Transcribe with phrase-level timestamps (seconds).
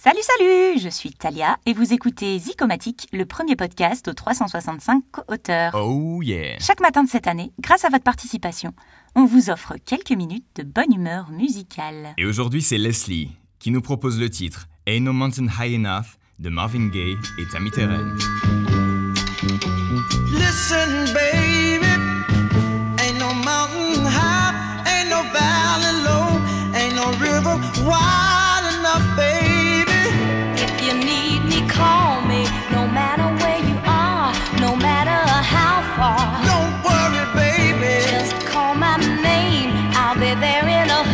[0.00, 5.74] Salut, salut Je suis Talia et vous écoutez Zicomatique, le premier podcast aux 365 co-auteurs.
[5.74, 6.56] Oh yeah.
[6.60, 8.72] Chaque matin de cette année, grâce à votre participation,
[9.16, 12.14] on vous offre quelques minutes de bonne humeur musicale.
[12.16, 16.48] Et aujourd'hui, c'est Leslie qui nous propose le titre Ain't No Mountain High Enough de
[16.48, 18.06] Marvin Gaye et Tammy Terrell.
[20.30, 21.88] Listen, baby,
[23.02, 24.54] ain't no mountain high,
[24.86, 26.38] ain't no valley low,
[26.72, 29.37] ain't no river wide enough, baby.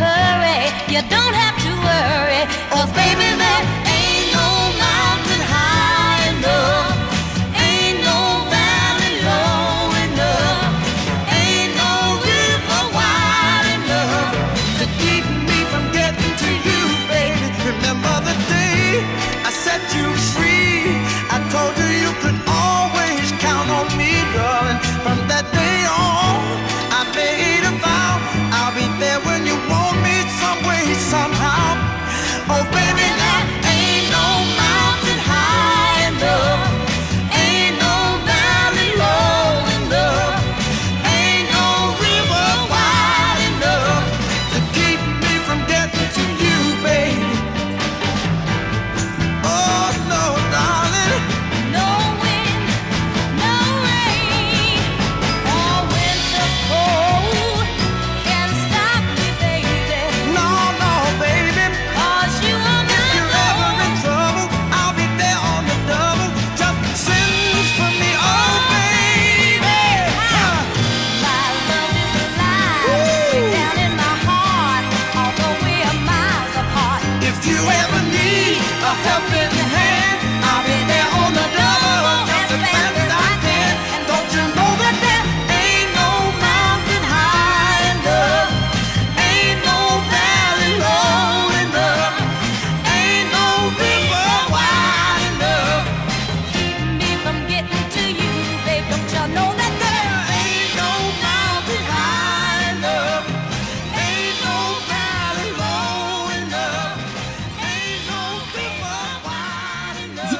[0.03, 0.61] Hurry.
[0.93, 2.43] You don't have to worry.
[2.71, 3.63] Cause baby, there
[3.95, 4.47] ain't no
[4.85, 6.97] mountain high enough.
[7.67, 8.19] Ain't no
[8.53, 10.73] valley low enough.
[11.39, 11.91] Ain't no
[12.29, 14.33] river wide enough.
[14.79, 15.83] to keep me from
[77.55, 79.54] you ever need a helping